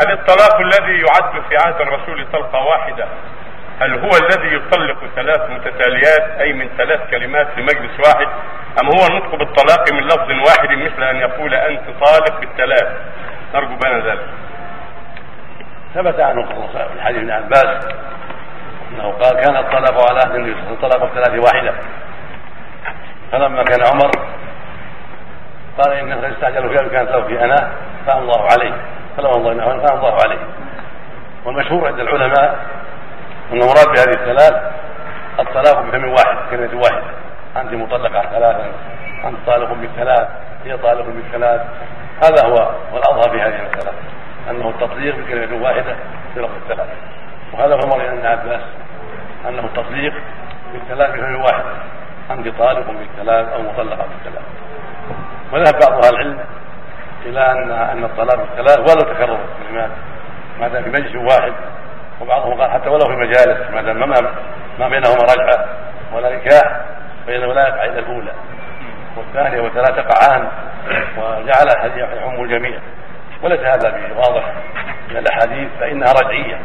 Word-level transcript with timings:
هل 0.00 0.12
الطلاق 0.12 0.60
الذي 0.60 1.00
يعد 1.00 1.42
في 1.48 1.56
عهد 1.56 1.80
الرسول 1.80 2.26
طلقة 2.32 2.58
واحدة؟ 2.58 3.06
هل 3.80 3.98
هو 3.98 4.10
الذي 4.22 4.54
يطلق 4.54 4.98
ثلاث 5.16 5.50
متتاليات 5.50 6.40
أي 6.40 6.52
من 6.52 6.68
ثلاث 6.78 7.10
كلمات 7.10 7.46
في 7.54 7.62
مجلس 7.62 8.00
واحد 8.06 8.26
أم 8.82 8.86
هو 8.86 9.06
النطق 9.06 9.34
بالطلاق 9.34 9.92
من 9.92 10.00
لفظ 10.00 10.30
واحد 10.30 10.70
مثل 10.70 11.02
أن 11.02 11.16
يقول 11.16 11.54
أنت 11.54 11.84
طالق 12.00 12.40
بالثلاث؟ 12.40 12.88
نرجو 13.54 13.76
بيان 13.76 14.00
ذلك. 14.00 14.26
ثبت 15.94 16.20
عنه 16.20 16.46
في 16.94 17.02
حديث 17.02 17.18
ابن 17.18 17.30
عباس 17.30 17.94
أنه 18.92 19.12
قال 19.12 19.40
كان 19.44 19.56
الطلاق 19.56 20.10
على 20.10 20.20
عهد 20.24 20.34
النبي 20.34 20.52
صلى 20.52 20.60
الله 20.60 20.78
عليه 20.78 20.78
وسلم 20.78 20.90
طلاق 20.90 21.02
الثلاث 21.02 21.44
واحدة. 21.44 21.74
فلما 23.32 23.62
كان 23.62 23.80
عمر 23.92 24.10
قال 25.78 25.92
ان 25.92 26.12
الناس 26.12 26.32
استعجلوا 26.32 26.70
فيها 26.70 26.88
كانت 26.88 27.10
له 27.10 27.22
في 27.22 27.44
أنا 27.44 27.72
فان 28.06 28.18
الله 28.18 28.46
عليه 29.18 29.28
فلو 29.28 29.36
انظرنا 29.36 29.64
فان 29.64 29.98
الله 29.98 30.18
عليه. 30.24 30.38
والمشهور 31.44 31.86
عند 31.86 32.00
العلماء 32.00 32.58
أن 33.52 33.56
المراد 33.62 33.86
بهذه 33.86 34.10
الثلاث 34.10 34.72
الطلاق 35.40 35.82
بفم 35.82 36.08
واحد 36.08 36.36
كلمة 36.50 36.82
واحدة 36.82 37.02
أنت 37.56 37.72
مطلقة 37.72 38.22
ثلاثا 38.22 38.72
أنت 39.24 39.36
طالق 39.46 39.72
بالثلاث 39.72 40.28
هي 40.64 40.76
طالق 40.76 41.06
بالثلاث. 41.06 41.60
هذا 42.24 42.48
هو 42.48 42.74
والأظهر 42.92 43.30
في 43.30 43.40
هذه 43.40 43.60
المساله 43.60 43.92
أنه 44.50 44.68
التطليق 44.68 45.16
بكلمة 45.16 45.64
واحدة 45.64 45.96
في 46.34 46.40
لفظ 46.40 46.54
الثلاث. 46.62 46.88
وهذا 47.52 47.74
هو 47.74 47.88
مرض 47.88 48.00
ابن 48.00 48.26
عباس 48.26 48.62
أنه 49.48 49.64
التطليق 49.64 50.14
بالثلاث 50.72 51.10
بفم 51.10 51.40
واحد. 51.40 51.64
أنت 52.30 52.48
طالق 52.58 52.86
بالثلاث 52.90 53.48
أو 53.48 53.62
مطلقة 53.62 54.06
بالثلاث. 54.06 54.44
وذهب 55.52 55.74
بعض 55.88 56.04
أهل 56.04 56.14
العلم 56.14 56.38
إلى 57.26 57.52
ان 57.52 57.70
أن 57.70 58.04
الطلاق 58.04 58.36
بالثلاث 58.36 58.78
ولو 58.78 59.14
تكرر 59.14 59.38
الكلمات 59.60 59.90
ما 60.60 60.68
دام 60.68 60.82
في 60.82 60.90
مجلس 60.90 61.14
واحد 61.14 61.52
وبعضهم 62.20 62.60
قال 62.60 62.70
حتى 62.70 62.88
ولو 62.88 63.06
في 63.06 63.16
مجالس 63.16 63.70
ما 63.70 63.82
دام 63.82 63.98
ما 63.98 64.16
ما 64.78 64.88
بينهما 64.88 65.22
رجعة 65.22 65.66
ولا 66.12 66.36
نكاح 66.36 66.80
فانه 67.26 67.52
لا 67.52 67.68
يقع 67.68 67.84
الا 67.84 67.98
الأولى. 67.98 68.32
والثانية 69.16 69.60
والثلاثه 69.60 70.02
تقعان 70.02 70.48
وجعل 71.16 71.66
الحديث 71.76 71.96
يعم 71.96 72.44
الجميع. 72.44 72.78
وليس 73.42 73.60
هذا 73.60 73.90
بواضح 73.90 74.52
من 75.10 75.16
الأحاديث 75.16 75.68
فإنها 75.80 76.12
رجعية. 76.24 76.60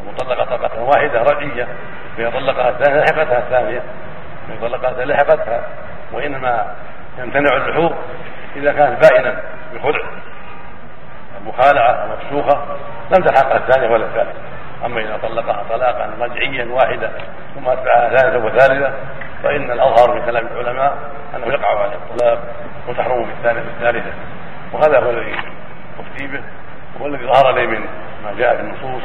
المطلقه 0.00 0.56
طلقة 0.56 0.82
واحدة 0.82 1.22
رجعية 1.22 1.68
فاذا 2.16 2.30
طلقها 2.30 2.68
الثانية 2.68 3.00
لحقتها 3.00 3.38
الثانية. 3.38 3.82
فاذا 4.48 4.68
طلقها 4.68 5.04
لحقتها. 5.04 5.62
وإنما 6.12 6.74
يمتنع 7.18 7.56
اللحوق 7.56 7.94
إذا 8.56 8.72
كانت 8.72 9.08
بائنا 9.08 9.42
بخلع 9.74 10.00
مخالعة 11.46 11.90
أو 11.90 12.08
مفسوخه 12.08 12.64
لم 13.10 13.24
تلحقها 13.24 13.56
الثانية 13.56 13.88
ولا 13.88 14.04
الثالثة. 14.04 14.40
أما 14.84 15.00
إذا 15.00 15.18
طلقها 15.22 15.64
طلاقا 15.70 16.10
رجعيا 16.20 16.64
واحدة 16.64 17.10
ثم 17.54 17.68
أتبعها 17.68 18.16
ثالثة 18.16 18.46
وثالثة 18.46 18.92
فإن 19.42 19.70
الأظهر 19.70 20.14
من 20.14 20.26
كلام 20.26 20.46
العلماء 20.46 20.98
أنه 21.36 21.46
يقع 21.46 21.82
عليه 21.82 21.96
الطلاق 21.96 22.38
وتحرم 22.88 23.24
بالثانية 23.24 23.60
الثالثه 23.60 24.10
وهذا 24.72 24.98
هو 24.98 25.10
الذي 25.10 25.36
أفتي 26.00 26.26
به 26.26 26.40
هو 27.00 27.06
الذي 27.06 27.26
ظهر 27.26 27.54
لي 27.54 27.66
من 27.66 27.80
ما 28.24 28.34
جاء 28.38 28.56
في 28.56 28.62
النصوص 28.62 29.02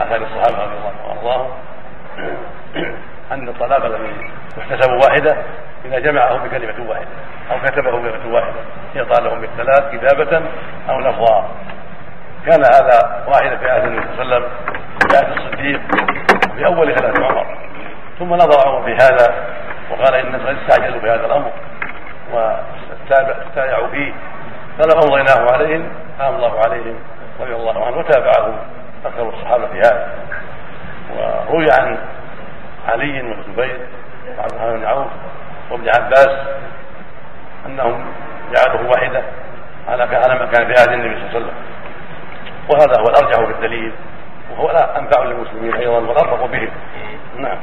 اثار 0.00 0.22
الصحابة 0.22 0.64
رضي 0.64 0.76
الله 0.76 0.88
عنهم 0.88 1.08
وارضاهم 1.08 1.50
أن 3.32 3.48
الطلاق 3.48 3.84
الذي 3.84 4.30
يحتسب 4.58 4.90
واحدة 4.92 5.36
إذا 5.84 5.98
جمعه 5.98 6.36
بكلمة 6.36 6.90
واحدة 6.90 7.06
أو 7.50 7.60
كتبه 7.60 7.90
بكلمة 7.90 8.34
واحدة 8.34 8.60
هي 8.94 9.04
طالق 9.04 9.34
بالثلاث 9.34 9.92
كتابة 9.92 10.42
أو 10.88 11.00
لفظا 11.00 11.48
كان 12.46 12.64
هذا 12.64 13.24
واحدا 13.26 13.56
في 13.56 13.70
عهد 13.70 13.84
النبي 13.84 14.06
صلى 14.16 14.22
الله 14.22 14.36
عليه 14.36 14.46
وسلم 14.46 14.48
في 15.08 15.16
عهد 15.16 15.36
الصديق 15.36 15.80
في 16.56 16.66
اول 16.66 16.96
خلافه 16.98 17.26
عمر. 17.26 17.46
ثم 18.18 18.34
نظر 18.34 18.68
عمر 18.68 18.82
في 18.84 18.94
هذا 18.94 19.34
وقال 19.90 20.14
إن 20.14 20.34
الناس 20.34 20.56
استعجلوا 20.62 21.00
في 21.00 21.06
هذا 21.10 21.26
الامر 21.26 21.50
وتابعوا 22.32 23.88
فيه 23.88 24.12
فلو 24.78 25.00
امضيناه 25.00 25.52
عليهم 25.52 25.88
قام 26.20 26.34
الله 26.34 26.60
عليهم 26.60 26.98
رضي 27.40 27.54
الله 27.54 27.86
عنه 27.86 27.96
وتابعه 27.96 28.54
أكثر 29.06 29.28
الصحابة 29.28 29.66
في 29.66 29.78
هذا. 29.78 30.08
وروي 31.16 31.66
عن 31.80 31.98
علي 32.88 33.22
والزبير 33.22 33.80
وعبد 34.38 34.52
الرحمن 34.52 34.80
بن 34.80 34.86
عوف 34.86 35.06
وابن 35.70 35.88
عباس 35.88 36.28
أنهم 37.66 38.04
جعلوه 38.54 38.90
واحدة 38.90 39.22
على 39.88 40.02
على 40.02 40.38
ما 40.38 40.46
كان 40.46 40.66
في 40.66 40.80
عهد 40.80 40.92
النبي 40.92 41.14
صلى 41.14 41.26
الله 41.26 41.30
عليه 41.30 41.36
وسلم. 41.36 41.54
وهذا 42.70 43.00
هو 43.00 43.04
الأرجح 43.08 43.44
في 43.46 43.52
الدليل 43.52 43.92
وهو 44.50 44.70
الانفع 44.70 45.22
للمسلمين 45.24 45.74
أيضا 45.74 45.98
والأرفق 45.98 46.46
بهم. 46.46 46.70
نعم. 47.38 47.58